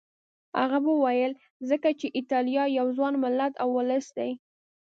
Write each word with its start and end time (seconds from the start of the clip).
هغه 0.61 0.79
وویل 0.91 1.31
ځکه 1.69 1.89
چې 1.99 2.07
ایټالیا 2.17 2.63
یو 2.79 2.87
ځوان 2.97 3.13
ملت 3.23 3.53
او 3.61 3.69
ولس 3.77 4.07
دی. 4.17 4.31